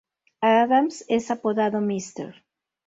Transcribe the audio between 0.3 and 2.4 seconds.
Adams es apodado ""Mr.